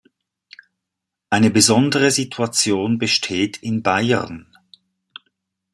Eine 1.29 1.51
besondere 1.51 2.09
Situation 2.09 2.97
besteht 2.97 3.57
in 3.61 3.83
Bayern. 3.83 4.51